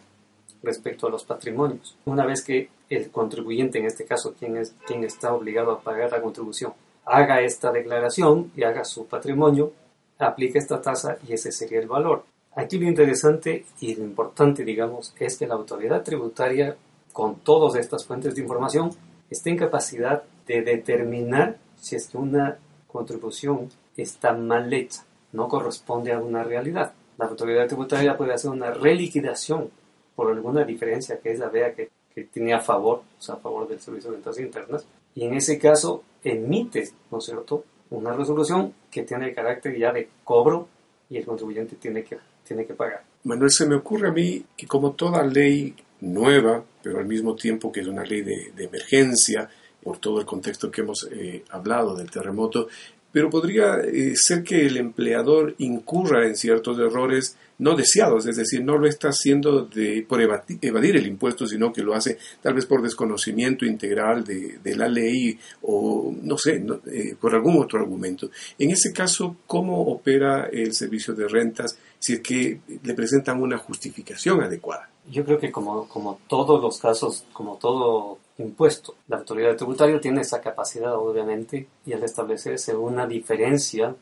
respecto 0.62 1.08
a 1.08 1.10
los 1.10 1.24
patrimonios. 1.24 1.96
Una 2.06 2.26
vez 2.26 2.44
que 2.44 2.70
el 2.90 3.10
contribuyente, 3.10 3.80
en 3.80 3.86
este 3.86 4.06
caso 4.06 4.34
quien, 4.38 4.58
es, 4.58 4.76
quien 4.86 5.04
está 5.04 5.34
obligado 5.34 5.72
a 5.72 5.80
pagar 5.80 6.12
la 6.12 6.22
contribución, 6.22 6.74
haga 7.06 7.42
esta 7.42 7.72
declaración 7.72 8.52
y 8.56 8.64
haga 8.64 8.84
su 8.84 9.08
patrimonio, 9.08 9.72
aplique 10.20 10.60
esta 10.60 10.82
tasa 10.82 11.18
y 11.28 11.34
ese 11.34 11.52
sería 11.52 11.80
el 11.80 11.88
valor. 11.88 12.26
Aquí 12.56 12.78
lo 12.78 12.88
interesante 12.88 13.66
y 13.80 13.96
lo 13.96 14.04
importante, 14.04 14.64
digamos, 14.64 15.16
es 15.18 15.38
que 15.38 15.48
la 15.48 15.56
autoridad 15.56 16.04
tributaria, 16.04 16.76
con 17.14 17.36
todas 17.40 17.76
estas 17.76 18.06
fuentes 18.06 18.36
de 18.36 18.42
información, 18.42 18.92
esté 19.30 19.50
en 19.52 19.58
capacidad 19.58 20.24
de 20.46 20.62
determinar 20.62 21.58
si 21.80 21.96
es 21.96 22.08
que 22.08 22.18
una 22.18 22.58
contribución 22.88 23.70
está 23.96 24.34
mal 24.34 24.72
hecha, 24.74 25.04
no 25.32 25.48
corresponde 25.48 26.12
a 26.12 26.20
una 26.20 26.44
realidad. 26.44 26.94
La 27.18 27.26
autoridad 27.26 27.68
tributaria 27.68 28.18
puede 28.18 28.34
hacer 28.34 28.52
una 28.52 28.72
reliquidación 28.72 29.70
por 30.16 30.32
alguna 30.32 30.64
diferencia 30.64 31.20
que 31.20 31.34
ella 31.34 31.48
vea 31.48 31.74
que, 31.74 31.90
que 32.14 32.24
tiene 32.26 32.54
a 32.54 32.60
favor, 32.60 33.04
o 33.18 33.22
sea, 33.22 33.36
a 33.36 33.40
favor 33.40 33.68
del 33.68 33.80
Servicio 33.80 34.10
de 34.10 34.18
Ventas 34.18 34.40
Internas, 34.40 34.86
y 35.16 35.26
en 35.26 35.34
ese 35.34 35.58
caso 35.60 36.04
emite, 36.24 36.90
¿no 37.12 37.20
es 37.20 37.26
cierto?, 37.26 37.64
una 37.92 38.14
resolución 38.14 38.74
que 38.92 39.04
tiene 39.04 39.30
el 39.30 39.36
carácter 39.36 39.78
ya 39.78 39.92
de 39.92 40.10
cobro 40.24 40.68
y 41.10 41.18
el 41.18 41.26
contribuyente 41.26 41.76
tiene 41.76 42.04
que, 42.04 42.18
tiene 42.46 42.66
que 42.66 42.74
pagar. 42.74 43.04
Manuel, 43.24 43.52
se 43.52 43.66
me 43.66 43.76
ocurre 43.76 44.10
a 44.10 44.12
mí 44.12 44.44
que 44.56 44.68
como 44.68 44.92
toda 44.94 45.24
ley 45.24 45.76
nueva, 46.02 46.64
pero 46.82 47.00
al 47.00 47.06
mismo 47.06 47.36
tiempo 47.36 47.72
que 47.72 47.82
es 47.82 47.88
una 47.88 48.04
ley 48.04 48.22
de, 48.22 48.52
de 48.56 48.64
emergencia, 48.66 49.50
por 49.84 49.98
todo 49.98 50.20
el 50.20 50.26
contexto 50.26 50.70
que 50.70 50.82
hemos 50.82 51.08
eh, 51.12 51.44
hablado 51.50 51.96
del 51.96 52.12
terremoto, 52.12 52.68
pero 53.12 53.30
podría 53.30 53.78
eh, 53.80 54.16
ser 54.16 54.44
que 54.44 54.66
el 54.66 54.78
empleador 54.78 55.56
incurra 55.58 56.28
en 56.28 56.36
ciertos 56.36 56.78
errores 56.78 57.36
no 57.60 57.76
deseados, 57.76 58.26
es 58.26 58.38
decir, 58.38 58.64
no 58.64 58.78
lo 58.78 58.88
está 58.88 59.10
haciendo 59.10 59.64
de, 59.66 60.06
por 60.08 60.22
evadir, 60.22 60.96
el 60.96 61.08
impuesto, 61.08 61.46
sino 61.46 61.74
que 61.74 61.84
lo 61.84 61.94
hace 61.94 62.18
tal 62.42 62.54
vez 62.54 62.66
por 62.66 62.82
desconocimiento 62.82 63.66
integral 63.66 64.24
de, 64.24 64.76
la 64.78 64.88
ley 64.88 65.38
o, 65.64 66.14
no 66.22 66.38
sé, 66.38 66.64
eh, 66.88 67.16
por 67.20 67.36
algún 67.36 67.62
otro 67.62 67.80
argumento. 67.80 68.30
En 68.58 68.72
ese 68.72 68.94
caso, 68.94 69.38
¿cómo 69.46 69.82
opera 69.88 70.48
el 70.52 70.74
servicio 70.74 71.14
de 71.14 71.28
rentas 71.28 71.78
si 72.00 72.14
es 72.14 72.22
que 72.22 72.62
le 72.82 72.94
presentan 72.94 73.42
una 73.42 73.58
justificación 73.58 74.42
adecuada? 74.42 74.90
Yo 75.12 75.26
creo 75.26 75.38
que 75.38 75.52
como, 75.52 75.88
como 75.90 76.20
todos 76.28 76.62
los 76.62 76.80
casos, 76.80 77.26
como 77.34 77.58
todo 77.58 78.20
impuesto, 78.40 78.96
la 79.08 79.18
autoridad 79.18 79.56
tributaria 79.56 80.00
tiene 80.00 80.22
esa 80.22 80.42
capacidad, 80.42 80.96
obviamente, 80.96 81.68
y 81.86 81.94
al 81.94 82.04
establecerse 82.04 82.76
una 82.76 83.06
diferencia, 83.06 83.96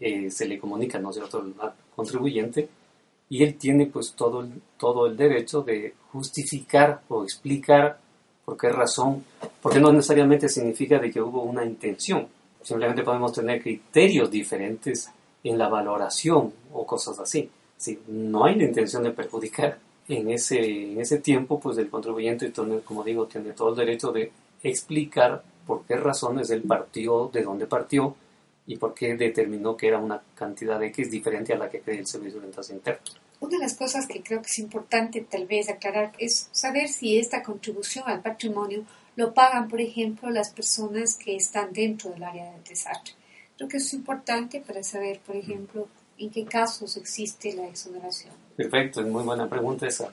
eh, 0.00 0.30
se 0.30 0.46
le 0.46 0.58
comunica, 0.58 0.98
¿no 0.98 1.12
cierto?, 1.12 1.38
al 1.38 1.72
contribuyente, 1.94 2.68
y 3.28 3.42
él 3.42 3.56
tiene 3.56 3.86
pues 3.86 4.12
todo 4.14 4.40
el, 4.40 4.60
todo 4.76 5.06
el 5.06 5.16
derecho 5.16 5.62
de 5.62 5.94
justificar 6.10 7.02
o 7.08 7.22
explicar 7.22 7.98
por 8.44 8.56
qué 8.56 8.68
razón, 8.68 9.24
porque 9.60 9.80
no 9.80 9.92
necesariamente 9.92 10.48
significa 10.48 10.98
de 10.98 11.10
que 11.10 11.20
hubo 11.20 11.42
una 11.42 11.64
intención, 11.64 12.28
simplemente 12.62 13.02
podemos 13.02 13.32
tener 13.32 13.62
criterios 13.62 14.30
diferentes 14.30 15.10
en 15.44 15.58
la 15.58 15.68
valoración 15.68 16.52
o 16.72 16.86
cosas 16.86 17.18
así. 17.18 17.48
Si 17.76 17.98
no 18.08 18.44
hay 18.44 18.56
la 18.56 18.64
intención 18.64 19.02
de 19.02 19.10
perjudicar 19.10 19.78
en 20.08 20.30
ese, 20.30 20.58
en 20.92 21.00
ese 21.00 21.18
tiempo, 21.18 21.60
pues 21.60 21.78
el 21.78 21.90
contribuyente, 21.90 22.52
como 22.84 23.04
digo, 23.04 23.26
tiene 23.26 23.52
todo 23.52 23.70
el 23.70 23.76
derecho 23.76 24.12
de 24.12 24.32
explicar 24.62 25.42
por 25.66 25.84
qué 25.84 25.96
razones 25.96 26.50
él 26.50 26.62
partió, 26.62 27.30
de 27.32 27.42
dónde 27.42 27.66
partió 27.66 28.16
y 28.66 28.76
por 28.76 28.94
qué 28.94 29.16
determinó 29.16 29.76
que 29.76 29.88
era 29.88 29.98
una 29.98 30.22
cantidad 30.34 30.78
de 30.78 30.86
X 30.88 31.10
diferente 31.10 31.52
a 31.52 31.58
la 31.58 31.68
que 31.68 31.80
cree 31.80 31.98
el 31.98 32.06
Servicio 32.06 32.40
de 32.40 32.46
Ventas 32.46 32.70
Internas. 32.70 33.16
Una 33.40 33.58
de 33.58 33.64
las 33.64 33.74
cosas 33.74 34.06
que 34.06 34.22
creo 34.22 34.40
que 34.40 34.46
es 34.46 34.58
importante 34.58 35.20
tal 35.22 35.46
vez 35.46 35.68
aclarar 35.68 36.12
es 36.18 36.48
saber 36.52 36.88
si 36.88 37.18
esta 37.18 37.42
contribución 37.42 38.04
al 38.06 38.22
patrimonio 38.22 38.84
lo 39.16 39.34
pagan, 39.34 39.68
por 39.68 39.80
ejemplo, 39.80 40.30
las 40.30 40.50
personas 40.50 41.16
que 41.16 41.36
están 41.36 41.72
dentro 41.72 42.10
del 42.10 42.22
área 42.22 42.52
del 42.52 42.64
desastre. 42.64 43.14
Creo 43.56 43.68
que 43.68 43.76
es 43.78 43.92
importante 43.94 44.60
para 44.60 44.82
saber, 44.82 45.20
por 45.20 45.36
ejemplo, 45.36 45.88
en 46.18 46.30
qué 46.30 46.44
casos 46.44 46.96
existe 46.96 47.52
la 47.52 47.66
exoneración. 47.66 48.34
Perfecto, 48.56 49.00
es 49.00 49.06
muy 49.06 49.22
buena 49.22 49.48
pregunta 49.48 49.86
esa. 49.86 50.12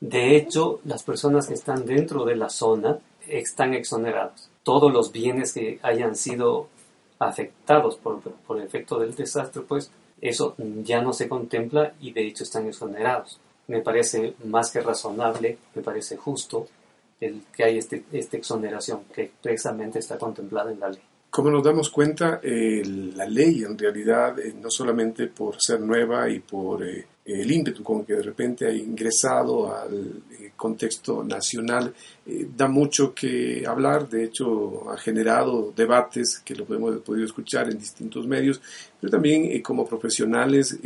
De 0.00 0.36
hecho, 0.36 0.80
las 0.84 1.02
personas 1.02 1.46
que 1.46 1.54
están 1.54 1.86
dentro 1.86 2.24
de 2.24 2.36
la 2.36 2.50
zona 2.50 2.98
están 3.28 3.74
exoneradas. 3.74 4.50
Todos 4.62 4.92
los 4.92 5.12
bienes 5.12 5.52
que 5.52 5.78
hayan 5.82 6.16
sido 6.16 6.68
afectados 7.18 7.96
por, 7.96 8.20
por 8.20 8.58
el 8.58 8.64
efecto 8.64 8.98
del 8.98 9.14
desastre, 9.14 9.62
pues 9.62 9.90
eso 10.20 10.54
ya 10.82 11.00
no 11.00 11.12
se 11.12 11.28
contempla 11.28 11.94
y 12.00 12.12
de 12.12 12.26
hecho 12.26 12.44
están 12.44 12.66
exonerados. 12.66 13.40
Me 13.68 13.80
parece 13.80 14.34
más 14.44 14.70
que 14.70 14.80
razonable, 14.80 15.58
me 15.74 15.82
parece 15.82 16.16
justo 16.16 16.68
el 17.20 17.42
que 17.54 17.64
hay 17.64 17.78
este, 17.78 18.04
esta 18.12 18.36
exoneración 18.36 19.04
que 19.14 19.22
expresamente 19.22 19.98
está 19.98 20.18
contemplada 20.18 20.70
en 20.70 20.80
la 20.80 20.90
ley. 20.90 21.00
Como 21.30 21.50
nos 21.50 21.64
damos 21.64 21.90
cuenta, 21.90 22.40
la 22.42 23.26
ley 23.26 23.64
en 23.64 23.76
realidad, 23.76 24.38
eh, 24.38 24.54
no 24.60 24.70
solamente 24.70 25.26
por 25.26 25.60
ser 25.60 25.80
nueva 25.80 26.30
y 26.30 26.40
por 26.40 26.86
eh, 26.86 27.04
el 27.26 27.50
ímpetu 27.50 27.82
con 27.82 28.04
que 28.04 28.14
de 28.14 28.22
repente 28.22 28.66
ha 28.66 28.72
ingresado 28.72 29.74
al 29.74 30.22
eh, 30.38 30.52
contexto 30.56 31.24
nacional, 31.24 31.92
da 32.56 32.66
mucho 32.66 33.14
que 33.14 33.64
hablar, 33.66 34.08
de 34.08 34.24
hecho 34.24 34.90
ha 34.90 34.96
generado 34.96 35.72
debates 35.76 36.40
que 36.44 36.54
lo 36.56 36.64
hemos 36.74 36.96
podido 36.98 37.24
escuchar 37.24 37.70
en 37.70 37.78
distintos 37.78 38.26
medios, 38.26 38.60
pero 39.00 39.12
también 39.12 39.62
como 39.62 39.86
profesionales 39.86 40.76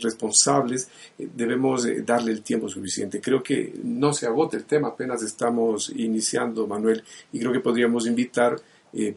responsables 0.00 0.88
debemos 1.18 1.84
darle 2.04 2.30
el 2.30 2.42
tiempo 2.42 2.68
suficiente. 2.68 3.20
Creo 3.20 3.42
que 3.42 3.72
no 3.82 4.12
se 4.12 4.26
agota 4.26 4.56
el 4.56 4.64
tema, 4.64 4.88
apenas 4.88 5.22
estamos 5.22 5.90
iniciando, 5.96 6.66
Manuel, 6.68 7.02
y 7.32 7.40
creo 7.40 7.52
que 7.52 7.60
podríamos 7.60 8.06
invitar 8.06 8.56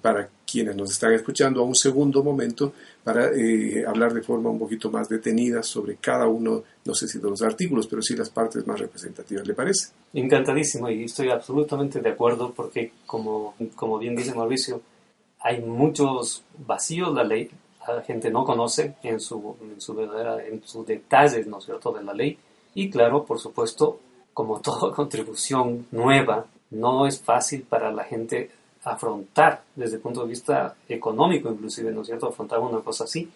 para 0.01 0.29
quienes 0.49 0.75
nos 0.75 0.91
están 0.91 1.13
escuchando 1.13 1.61
a 1.61 1.65
un 1.65 1.75
segundo 1.75 2.23
momento 2.23 2.73
para 3.03 3.29
eh, 3.35 3.85
hablar 3.85 4.13
de 4.13 4.21
forma 4.21 4.49
un 4.49 4.57
poquito 4.57 4.89
más 4.89 5.09
detenida 5.09 5.61
sobre 5.61 5.97
cada 5.97 6.27
uno, 6.27 6.63
no 6.85 6.93
sé 6.93 7.07
si 7.07 7.19
de 7.19 7.29
los 7.29 7.41
artículos, 7.41 7.87
pero 7.87 8.01
sí 8.01 8.15
las 8.15 8.29
partes 8.29 8.65
más 8.65 8.79
representativas. 8.79 9.45
¿Le 9.45 9.53
parece? 9.53 9.89
Encantadísimo 10.13 10.89
y 10.89 11.03
estoy 11.03 11.29
absolutamente 11.29 11.99
de 11.99 12.09
acuerdo 12.09 12.53
porque, 12.55 12.93
como, 13.05 13.55
como 13.75 13.99
bien 13.99 14.15
dice 14.15 14.33
Mauricio, 14.33 14.81
hay 15.41 15.61
muchos 15.61 16.43
vacíos 16.65 17.13
la 17.13 17.23
ley, 17.23 17.49
la 17.87 18.01
gente 18.01 18.29
no 18.29 18.43
conoce 18.43 18.95
en 19.03 19.19
su, 19.19 19.55
en 19.61 19.79
su 19.79 19.93
verdadera, 19.93 20.45
en 20.45 20.61
sus 20.65 20.85
detalles, 20.85 21.45
¿no 21.47 21.59
es 21.59 21.65
cierto?, 21.65 21.91
de 21.91 22.03
la 22.03 22.13
ley. 22.13 22.37
Y 22.73 22.89
claro, 22.89 23.25
por 23.25 23.39
supuesto, 23.39 23.99
como 24.33 24.59
toda 24.61 24.93
contribución 24.93 25.87
nueva, 25.91 26.45
no 26.71 27.07
es 27.07 27.19
fácil 27.19 27.63
para 27.63 27.91
la 27.91 28.03
gente 28.03 28.49
afrontar 28.91 29.63
desde 29.75 29.95
el 29.95 30.01
punto 30.01 30.21
de 30.21 30.29
vista 30.29 30.75
económico, 30.87 31.49
inclusive, 31.49 31.91
¿no 31.91 32.01
es 32.01 32.07
cierto?, 32.07 32.27
afrontar 32.27 32.59
una 32.59 32.79
cosa 32.79 33.03
así, 33.05 33.29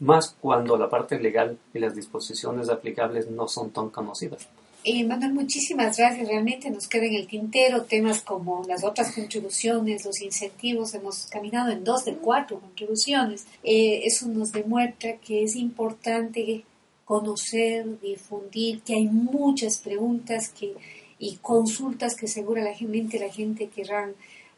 más 0.00 0.36
cuando 0.40 0.76
la 0.76 0.88
parte 0.88 1.18
legal 1.18 1.58
y 1.72 1.78
las 1.78 1.94
disposiciones 1.94 2.68
aplicables 2.68 3.30
no 3.30 3.48
son 3.48 3.70
tan 3.70 3.90
conocidas. 3.90 4.46
Eh, 4.88 5.02
Manuel, 5.04 5.32
muchísimas 5.32 5.96
gracias. 5.96 6.28
Realmente 6.28 6.70
nos 6.70 6.86
queda 6.86 7.06
en 7.06 7.14
el 7.14 7.26
tintero 7.26 7.82
temas 7.82 8.22
como 8.22 8.62
las 8.68 8.84
otras 8.84 9.12
contribuciones, 9.12 10.04
los 10.04 10.20
incentivos. 10.20 10.94
Hemos 10.94 11.26
caminado 11.26 11.72
en 11.72 11.82
dos 11.82 12.04
de 12.04 12.14
cuatro 12.14 12.60
contribuciones. 12.60 13.46
Eh, 13.64 14.02
eso 14.04 14.28
nos 14.28 14.52
demuestra 14.52 15.16
que 15.16 15.42
es 15.42 15.56
importante 15.56 16.64
conocer, 17.04 18.00
difundir, 18.00 18.80
que 18.82 18.94
hay 18.94 19.06
muchas 19.06 19.78
preguntas 19.78 20.50
que, 20.50 20.74
y 21.18 21.36
consultas 21.38 22.14
que 22.14 22.28
segura 22.28 22.62
la 22.62 22.74
gente, 22.74 23.18
la 23.18 23.32
gente 23.32 23.68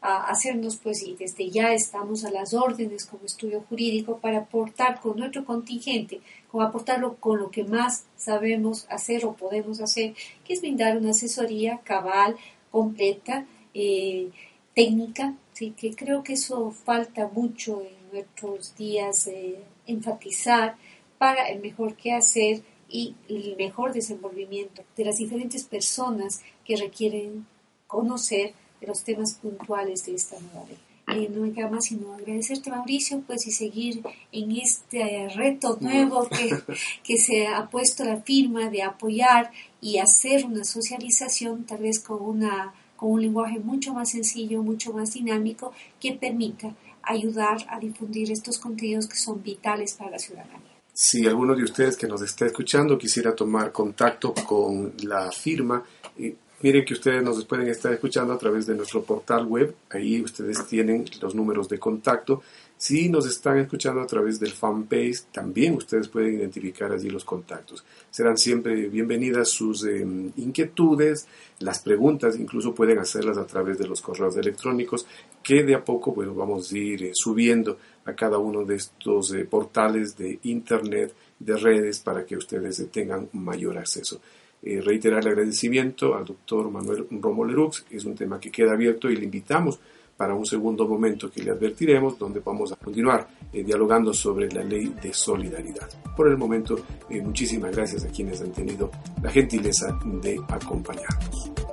a 0.01 0.29
hacernos 0.29 0.77
pues 0.77 1.03
y 1.03 1.15
desde 1.15 1.51
ya 1.51 1.73
estamos 1.73 2.25
a 2.25 2.31
las 2.31 2.55
órdenes 2.55 3.05
como 3.05 3.25
estudio 3.25 3.65
jurídico 3.69 4.19
para 4.19 4.39
aportar 4.39 5.01
con 5.01 5.17
nuestro 5.17 5.45
contingente, 5.45 6.21
como 6.51 6.63
aportarlo 6.63 7.17
con 7.17 7.39
lo 7.39 7.51
que 7.51 7.65
más 7.65 8.05
sabemos 8.17 8.87
hacer 8.91 9.25
o 9.25 9.35
podemos 9.35 9.81
hacer, 9.81 10.15
que 10.45 10.53
es 10.53 10.61
brindar 10.61 10.97
una 10.97 11.11
asesoría 11.11 11.81
cabal, 11.83 12.37
completa, 12.71 13.47
eh, 13.75 14.31
técnica, 14.75 15.35
¿sí? 15.53 15.75
que 15.77 15.95
creo 15.95 16.23
que 16.23 16.35
eso 16.35 16.71
falta 16.71 17.29
mucho 17.29 17.83
en 17.83 18.13
nuestros 18.13 18.77
días 18.77 19.27
eh, 19.27 19.59
enfatizar 19.87 20.77
para 21.19 21.49
el 21.49 21.61
mejor 21.61 21.97
que 21.97 22.13
hacer 22.13 22.63
y 22.89 23.17
el 23.29 23.57
mejor 23.59 23.93
desenvolvimiento 23.93 24.83
de 24.97 25.05
las 25.05 25.19
diferentes 25.19 25.65
personas 25.65 26.43
que 26.65 26.77
requieren 26.77 27.47
conocer 27.87 28.55
los 28.81 29.05
temas 29.05 29.35
puntuales 29.35 30.07
de 30.07 30.15
esta 30.15 30.39
nueva 30.41 30.67
ley. 30.67 30.79
Eh, 31.11 31.31
no 31.35 31.41
me 31.41 31.53
queda 31.53 31.69
más 31.69 31.87
sino 31.87 32.13
agradecerte 32.13 32.69
Mauricio 32.69 33.23
pues 33.27 33.47
y 33.47 33.51
seguir 33.51 34.03
en 34.31 34.53
este 34.53 35.31
reto 35.35 35.79
nuevo 35.81 36.29
que, 36.29 36.55
que 37.03 37.17
se 37.17 37.47
ha 37.47 37.67
puesto 37.71 38.05
la 38.05 38.21
firma 38.21 38.69
de 38.69 38.83
apoyar 38.83 39.51
y 39.81 39.99
hacer 39.99 40.45
una 40.45 40.65
socialización 40.65 41.65
tal 41.65 41.79
vez 41.79 41.99
con, 41.99 42.21
una, 42.21 42.75
con 42.97 43.13
un 43.13 43.23
lenguaje 43.23 43.59
mucho 43.59 43.95
más 43.95 44.11
sencillo, 44.11 44.63
mucho 44.63 44.93
más 44.93 45.15
dinámico 45.15 45.73
que 45.99 46.13
permita 46.13 46.75
ayudar 47.03 47.57
a 47.71 47.81
difundir 47.81 48.31
estos 48.31 48.59
contenidos 48.59 49.07
que 49.07 49.17
son 49.17 49.43
vitales 49.43 49.95
para 49.95 50.11
la 50.11 50.19
ciudadanía. 50.19 50.61
Si 50.93 51.27
alguno 51.27 51.55
de 51.55 51.63
ustedes 51.63 51.97
que 51.97 52.07
nos 52.07 52.21
está 52.23 52.45
escuchando 52.45 52.99
quisiera 52.99 53.35
tomar 53.35 53.73
contacto 53.73 54.35
con 54.35 54.93
la 55.05 55.31
firma, 55.31 55.83
eh, 56.19 56.35
Miren 56.61 56.85
que 56.85 56.95
ustedes 56.95 57.23
nos 57.23 57.45
pueden 57.45 57.69
estar 57.69 57.93
escuchando 57.93 58.33
a 58.33 58.39
través 58.39 58.67
de 58.67 58.75
nuestro 58.75 59.05
portal 59.05 59.47
web. 59.47 59.77
Ahí 59.91 60.21
ustedes 60.21 60.67
tienen 60.67 61.05
los 61.21 61.33
números 61.33 61.69
de 61.69 61.79
contacto. 61.79 62.43
Si 62.77 63.09
nos 63.09 63.29
están 63.29 63.59
escuchando 63.59 64.01
a 64.01 64.07
través 64.09 64.41
del 64.41 64.51
fanpage, 64.51 65.27
también 65.33 65.75
ustedes 65.75 66.09
pueden 66.09 66.35
identificar 66.35 66.91
allí 66.91 67.11
los 67.11 67.25
contactos. 67.25 67.85
Serán 68.11 68.37
siempre 68.39 68.89
bienvenidas 68.89 69.51
sus 69.51 69.85
em, 69.85 70.33
inquietudes, 70.37 71.29
las 71.61 71.79
preguntas, 71.81 72.37
incluso 72.37 72.75
pueden 72.75 72.99
hacerlas 72.99 73.39
a 73.39 73.47
través 73.47 73.79
de 73.79 73.87
los 73.87 74.01
correos 74.01 74.37
electrónicos 74.37 75.07
que 75.43 75.63
de 75.63 75.77
a 75.77 75.85
poco 75.85 76.13
bueno, 76.13 76.35
vamos 76.35 76.73
a 76.73 76.79
ir 76.79 77.05
eh, 77.05 77.11
subiendo 77.15 77.79
a 78.05 78.15
cada 78.15 78.39
uno 78.39 78.65
de 78.65 78.77
estos 78.77 79.33
eh, 79.33 79.45
portales 79.45 80.17
de 80.17 80.41
internet, 80.43 81.15
de 81.39 81.57
redes, 81.57 82.01
para 82.01 82.27
que 82.27 82.37
ustedes 82.37 82.85
tengan 82.91 83.29
mayor 83.33 83.79
acceso. 83.79 84.21
Eh, 84.63 84.81
reiterar 84.81 85.21
el 85.21 85.29
agradecimiento 85.29 86.17
al 86.17 86.25
doctor 86.25 86.71
Manuel 86.71 87.07
Romo 87.11 87.45
Lerux. 87.45 87.87
Es 87.91 88.05
un 88.05 88.15
tema 88.15 88.41
que 88.41 88.51
queda 88.51 88.73
abierto 88.73 89.09
y 89.09 89.17
le 89.17 89.25
invitamos 89.25 89.79
para 90.17 90.35
un 90.35 90.45
segundo 90.45 90.87
momento 90.87 91.31
que 91.31 91.45
le 91.45 91.53
advertiremos, 91.53 92.19
donde 92.19 92.41
vamos 92.41 92.73
a 92.73 92.77
continuar 92.77 93.29
eh, 93.53 93.63
dialogando 93.63 94.13
sobre 94.13 94.51
la 94.51 94.65
ley 94.65 94.93
de 95.01 95.13
solidaridad. 95.13 95.89
Por 96.17 96.27
el 96.27 96.37
momento, 96.37 96.77
eh, 97.09 97.23
muchísimas 97.23 97.75
gracias 97.75 98.05
a 98.05 98.09
quienes 98.09 98.41
han 98.41 98.51
tenido 98.51 98.91
la 99.23 99.31
gentileza 99.31 99.97
de 100.05 100.41
acompañarnos. 100.49 101.68